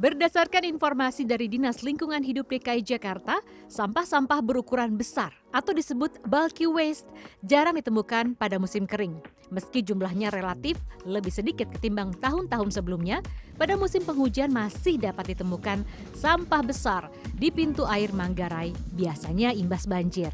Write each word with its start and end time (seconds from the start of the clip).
Berdasarkan 0.00 0.64
informasi 0.64 1.28
dari 1.28 1.44
Dinas 1.44 1.84
Lingkungan 1.84 2.24
Hidup 2.24 2.48
DKI 2.48 2.80
Jakarta, 2.80 3.44
sampah-sampah 3.68 4.40
berukuran 4.40 4.96
besar 4.96 5.28
atau 5.52 5.76
disebut 5.76 6.24
bulky 6.24 6.64
waste 6.64 7.04
jarang 7.44 7.76
ditemukan 7.76 8.32
pada 8.32 8.56
musim 8.56 8.88
kering. 8.88 9.20
Meski 9.52 9.84
jumlahnya 9.84 10.32
relatif 10.32 10.80
lebih 11.04 11.28
sedikit 11.28 11.68
ketimbang 11.76 12.16
tahun-tahun 12.16 12.80
sebelumnya, 12.80 13.20
pada 13.60 13.76
musim 13.76 14.00
penghujan 14.00 14.48
masih 14.48 14.96
dapat 14.96 15.36
ditemukan 15.36 15.84
sampah 16.16 16.64
besar 16.64 17.12
di 17.36 17.52
pintu 17.52 17.84
air 17.84 18.08
Manggarai, 18.16 18.72
biasanya 18.96 19.52
imbas 19.52 19.84
banjir. 19.84 20.32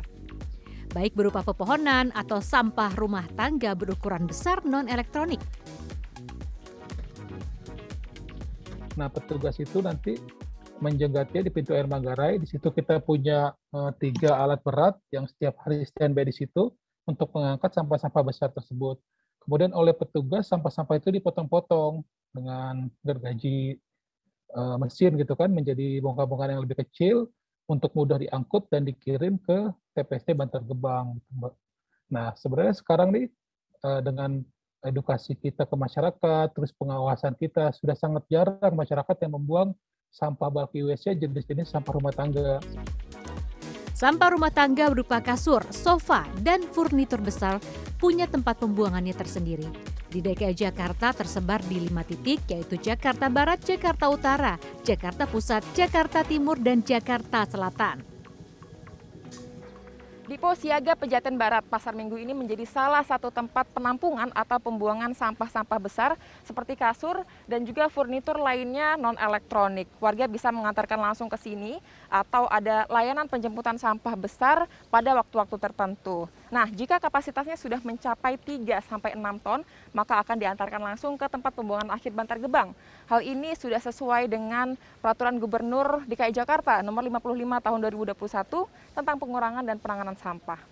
Baik 0.94 1.18
berupa 1.18 1.42
pepohonan 1.42 2.14
atau 2.14 2.38
sampah 2.38 2.94
rumah 2.94 3.26
tangga 3.34 3.74
berukuran 3.74 4.30
besar 4.30 4.62
non-elektronik. 4.62 5.42
Nah, 8.96 9.12
petugas 9.12 9.60
itu 9.60 9.84
nanti 9.84 10.16
menjegatnya 10.80 11.44
di 11.44 11.50
pintu 11.52 11.76
air 11.76 11.84
Manggarai. 11.84 12.40
Di 12.40 12.48
situ 12.48 12.72
kita 12.72 13.00
punya 13.00 13.52
uh, 13.72 13.92
tiga 13.96 14.36
alat 14.40 14.60
berat 14.64 14.96
yang 15.12 15.28
setiap 15.28 15.56
hari 15.64 15.84
standby 15.84 16.24
di 16.24 16.34
situ 16.34 16.72
untuk 17.04 17.30
mengangkat 17.36 17.72
sampah-sampah 17.76 18.22
besar 18.24 18.48
tersebut. 18.52 18.96
Kemudian 19.44 19.70
oleh 19.76 19.94
petugas 19.94 20.50
sampah-sampah 20.50 20.98
itu 20.98 21.14
dipotong-potong 21.14 22.02
dengan 22.34 22.90
gergaji 23.06 23.78
uh, 24.56 24.76
mesin 24.80 25.14
gitu 25.16 25.38
kan 25.38 25.52
menjadi 25.52 26.02
bongkar-bongkar 26.02 26.50
yang 26.50 26.64
lebih 26.66 26.82
kecil 26.82 27.30
untuk 27.70 27.94
mudah 27.94 28.18
diangkut 28.18 28.66
dan 28.72 28.82
dikirim 28.82 29.38
ke 29.38 29.70
TPST 29.94 30.34
Bantar 30.34 30.62
Gebang. 30.66 31.18
Nah, 32.10 32.34
sebenarnya 32.34 32.74
sekarang 32.74 33.14
nih 33.14 33.26
uh, 33.86 34.00
dengan 34.02 34.42
edukasi 34.84 35.38
kita 35.38 35.64
ke 35.64 35.76
masyarakat, 35.76 36.46
terus 36.52 36.74
pengawasan 36.76 37.38
kita, 37.38 37.72
sudah 37.72 37.96
sangat 37.96 38.26
jarang 38.28 38.74
masyarakat 38.74 39.16
yang 39.24 39.32
membuang 39.38 39.72
sampah 40.12 40.48
bulky 40.48 40.84
waste 40.84 41.12
jenis-jenis 41.16 41.68
sampah 41.68 41.92
rumah 41.96 42.12
tangga. 42.12 42.60
Sampah 43.96 44.28
rumah 44.36 44.52
tangga 44.52 44.92
berupa 44.92 45.24
kasur, 45.24 45.64
sofa, 45.72 46.28
dan 46.44 46.68
furnitur 46.68 47.16
besar 47.24 47.56
punya 47.96 48.28
tempat 48.28 48.60
pembuangannya 48.60 49.16
tersendiri. 49.16 49.64
Di 50.12 50.20
DKI 50.20 50.52
Jakarta 50.52 51.16
tersebar 51.16 51.64
di 51.64 51.80
lima 51.80 52.04
titik, 52.04 52.44
yaitu 52.48 52.76
Jakarta 52.76 53.32
Barat, 53.32 53.56
Jakarta 53.64 54.12
Utara, 54.12 54.60
Jakarta 54.84 55.24
Pusat, 55.24 55.64
Jakarta 55.72 56.20
Timur, 56.28 56.60
dan 56.60 56.84
Jakarta 56.84 57.48
Selatan. 57.48 58.15
Dipo 60.26 60.50
Siaga 60.58 60.98
Pejaten 60.98 61.38
Barat 61.38 61.62
Pasar 61.70 61.94
Minggu 61.94 62.18
ini 62.18 62.34
menjadi 62.34 62.66
salah 62.66 63.06
satu 63.06 63.30
tempat 63.30 63.62
penampungan 63.70 64.34
atau 64.34 64.58
pembuangan 64.58 65.14
sampah-sampah 65.14 65.78
besar 65.78 66.18
seperti 66.42 66.74
kasur 66.74 67.22
dan 67.46 67.62
juga 67.62 67.86
furnitur 67.86 68.34
lainnya 68.34 68.98
non-elektronik. 68.98 69.86
Warga 70.02 70.26
bisa 70.26 70.50
mengantarkan 70.50 70.98
langsung 70.98 71.30
ke 71.30 71.38
sini 71.38 71.78
atau 72.10 72.50
ada 72.50 72.90
layanan 72.90 73.30
penjemputan 73.30 73.78
sampah 73.78 74.18
besar 74.18 74.66
pada 74.90 75.14
waktu-waktu 75.14 75.62
tertentu. 75.62 76.26
Nah, 76.46 76.70
jika 76.70 77.02
kapasitasnya 77.02 77.58
sudah 77.58 77.82
mencapai 77.82 78.38
3 78.38 78.78
sampai 78.86 79.18
6 79.18 79.42
ton, 79.42 79.66
maka 79.90 80.22
akan 80.22 80.38
diantarkan 80.38 80.78
langsung 80.78 81.18
ke 81.18 81.26
tempat 81.26 81.50
pembuangan 81.50 81.90
akhir 81.90 82.14
Bantar 82.14 82.38
Gebang. 82.38 82.70
Hal 83.10 83.18
ini 83.26 83.50
sudah 83.58 83.82
sesuai 83.82 84.30
dengan 84.30 84.78
peraturan 85.02 85.42
Gubernur 85.42 86.06
DKI 86.06 86.30
Jakarta 86.30 86.86
nomor 86.86 87.02
55 87.02 87.66
tahun 87.66 87.78
2021 88.14 88.94
tentang 88.94 89.16
pengurangan 89.18 89.66
dan 89.66 89.76
penanganan 89.82 90.14
sampah. 90.14 90.62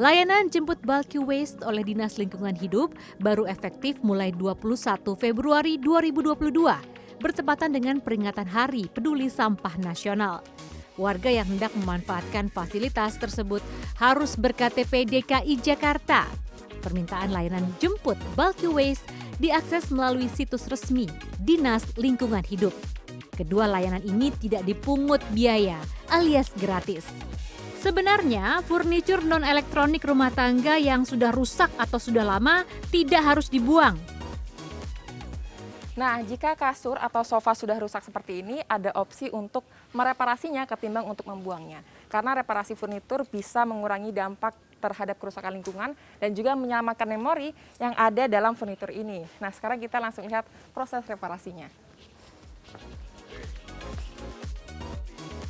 Layanan 0.00 0.48
jemput 0.48 0.80
bulky 0.80 1.20
waste 1.20 1.60
oleh 1.68 1.84
Dinas 1.84 2.16
Lingkungan 2.16 2.56
Hidup 2.56 2.96
baru 3.20 3.44
efektif 3.44 4.00
mulai 4.00 4.32
21 4.32 5.04
Februari 5.20 5.76
2022, 5.76 7.20
bertepatan 7.20 7.76
dengan 7.76 8.00
peringatan 8.00 8.48
Hari 8.48 8.88
Peduli 8.88 9.28
Sampah 9.28 9.76
Nasional. 9.76 10.40
Warga 11.00 11.32
yang 11.32 11.48
hendak 11.48 11.72
memanfaatkan 11.72 12.52
fasilitas 12.52 13.16
tersebut 13.16 13.64
harus 13.96 14.36
berKTP 14.36 15.08
DKI 15.08 15.56
Jakarta. 15.64 16.28
Permintaan 16.84 17.32
layanan 17.32 17.64
jemput 17.80 18.18
bulky 18.36 18.68
waste 18.68 19.06
diakses 19.40 19.88
melalui 19.88 20.28
situs 20.28 20.68
resmi 20.68 21.08
Dinas 21.40 21.86
Lingkungan 21.96 22.44
Hidup. 22.44 22.74
Kedua 23.32 23.64
layanan 23.64 24.04
ini 24.04 24.28
tidak 24.36 24.68
dipungut 24.68 25.24
biaya 25.32 25.80
alias 26.12 26.52
gratis. 26.60 27.08
Sebenarnya, 27.82 28.62
furnitur 28.62 29.26
non-elektronik 29.26 30.06
rumah 30.06 30.30
tangga 30.30 30.78
yang 30.78 31.02
sudah 31.02 31.34
rusak 31.34 31.66
atau 31.74 31.98
sudah 31.98 32.22
lama 32.22 32.62
tidak 32.94 33.26
harus 33.26 33.50
dibuang, 33.50 33.98
Nah, 35.92 36.24
jika 36.24 36.56
kasur 36.56 36.96
atau 36.96 37.20
sofa 37.20 37.52
sudah 37.52 37.76
rusak 37.76 38.00
seperti 38.00 38.40
ini, 38.40 38.64
ada 38.64 38.96
opsi 38.96 39.28
untuk 39.28 39.60
mereparasinya 39.92 40.64
ketimbang 40.64 41.04
untuk 41.04 41.28
membuangnya. 41.28 41.84
Karena 42.08 42.32
reparasi 42.40 42.72
furnitur 42.72 43.28
bisa 43.28 43.68
mengurangi 43.68 44.08
dampak 44.08 44.56
terhadap 44.80 45.20
kerusakan 45.20 45.52
lingkungan 45.52 45.92
dan 46.16 46.30
juga 46.32 46.56
menyelamatkan 46.56 47.04
memori 47.04 47.52
yang 47.76 47.92
ada 47.92 48.24
dalam 48.24 48.56
furnitur 48.56 48.88
ini. 48.88 49.28
Nah, 49.36 49.52
sekarang 49.52 49.76
kita 49.84 50.00
langsung 50.00 50.24
lihat 50.24 50.48
proses 50.72 51.04
reparasinya. 51.04 51.68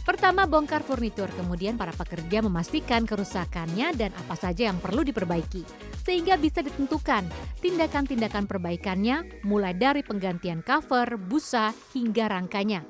Pertama 0.03 0.51
bongkar 0.51 0.83
furnitur, 0.83 1.31
kemudian 1.39 1.79
para 1.79 1.95
pekerja 1.95 2.43
memastikan 2.43 3.07
kerusakannya 3.07 3.95
dan 3.95 4.11
apa 4.11 4.35
saja 4.35 4.67
yang 4.67 4.83
perlu 4.83 5.07
diperbaiki. 5.07 5.63
Sehingga 6.03 6.35
bisa 6.35 6.59
ditentukan 6.59 7.23
tindakan-tindakan 7.63 8.51
perbaikannya 8.51 9.47
mulai 9.47 9.79
dari 9.79 10.03
penggantian 10.03 10.67
cover, 10.67 11.15
busa, 11.15 11.71
hingga 11.95 12.27
rangkanya. 12.27 12.83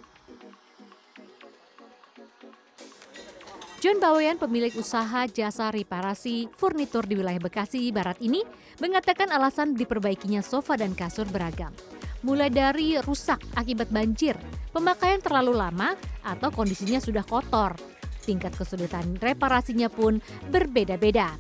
John 3.83 3.99
Bawean, 3.99 4.39
pemilik 4.39 4.73
usaha 4.79 5.27
jasa 5.27 5.75
reparasi 5.75 6.49
furnitur 6.55 7.03
di 7.05 7.19
wilayah 7.19 7.43
Bekasi 7.43 7.91
Barat 7.91 8.17
ini, 8.23 8.41
mengatakan 8.81 9.29
alasan 9.29 9.75
diperbaikinya 9.75 10.41
sofa 10.41 10.79
dan 10.79 10.95
kasur 10.95 11.27
beragam. 11.29 11.75
Mulai 12.23 12.55
dari 12.55 12.95
rusak 13.03 13.43
akibat 13.59 13.91
banjir, 13.91 14.39
pemakaian 14.71 15.19
terlalu 15.19 15.59
lama, 15.59 15.99
atau 16.23 16.55
kondisinya 16.55 17.03
sudah 17.03 17.27
kotor. 17.27 17.75
Tingkat 18.23 18.55
kesulitan 18.55 19.19
reparasinya 19.19 19.91
pun 19.91 20.23
berbeda-beda. 20.47 21.35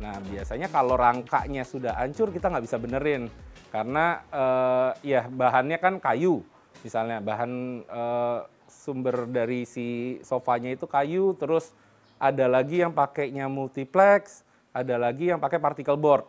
Nah 0.00 0.16
biasanya 0.24 0.72
kalau 0.72 0.96
rangkanya 0.96 1.60
sudah 1.60 1.92
hancur 2.00 2.32
kita 2.32 2.48
nggak 2.48 2.64
bisa 2.64 2.80
benerin 2.80 3.28
karena 3.68 4.24
uh, 4.32 4.90
ya 5.04 5.28
bahannya 5.28 5.76
kan 5.76 6.00
kayu 6.00 6.40
misalnya 6.80 7.20
bahan 7.20 7.84
uh, 7.84 8.48
sumber 8.64 9.28
dari 9.28 9.68
si 9.68 10.16
sofanya 10.24 10.72
itu 10.72 10.88
kayu 10.88 11.36
terus 11.36 11.76
ada 12.16 12.48
lagi 12.48 12.80
yang 12.80 12.96
pakainya 12.96 13.44
multiplex 13.50 14.40
ada 14.72 14.96
lagi 14.96 15.28
yang 15.28 15.36
pakai 15.36 15.60
particle 15.60 16.00
board. 16.00 16.24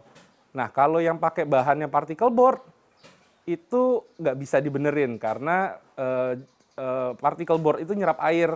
Nah 0.52 0.68
kalau 0.68 1.00
yang 1.00 1.16
pakai 1.16 1.48
bahannya 1.48 1.88
particle 1.88 2.34
board 2.34 2.60
itu 3.50 4.06
nggak 4.22 4.38
bisa 4.38 4.62
dibenerin 4.62 5.18
karena 5.18 5.82
uh, 5.98 6.38
uh, 6.78 7.12
particle 7.18 7.58
board 7.58 7.82
itu 7.82 7.98
nyerap 7.98 8.22
air. 8.22 8.54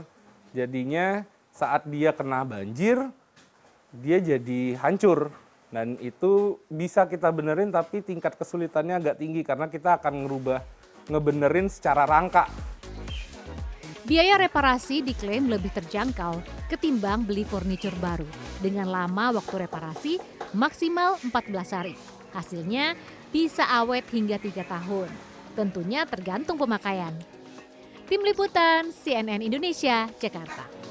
Jadinya 0.53 1.25
saat 1.49 1.89
dia 1.89 2.13
kena 2.13 2.45
banjir, 2.45 3.09
dia 3.89 4.17
jadi 4.21 4.77
hancur. 4.77 5.33
Dan 5.73 5.97
itu 5.97 6.61
bisa 6.69 7.09
kita 7.09 7.33
benerin 7.33 7.73
tapi 7.73 8.05
tingkat 8.05 8.37
kesulitannya 8.37 9.01
agak 9.01 9.17
tinggi 9.17 9.41
karena 9.41 9.65
kita 9.65 9.97
akan 9.97 10.29
ngerubah, 10.29 10.61
ngebenerin 11.09 11.65
secara 11.65 12.05
rangka. 12.05 12.45
Biaya 14.03 14.35
reparasi 14.35 15.01
diklaim 15.01 15.47
lebih 15.49 15.73
terjangkau 15.73 16.43
ketimbang 16.69 17.25
beli 17.25 17.41
furniture 17.41 17.95
baru. 17.97 18.27
Dengan 18.61 18.91
lama 18.91 19.41
waktu 19.41 19.65
reparasi 19.65 20.13
maksimal 20.53 21.17
14 21.25 21.73
hari. 21.73 21.95
Hasilnya 22.35 22.93
bisa 23.33 23.65
awet 23.65 24.05
hingga 24.13 24.37
tiga 24.37 24.61
tahun. 24.69 25.09
Tentunya 25.57 26.05
tergantung 26.05 26.61
pemakaian. 26.61 27.17
Tim 28.05 28.21
Liputan 28.21 28.93
CNN 28.93 29.41
Indonesia, 29.41 30.05
Jakarta. 30.21 30.82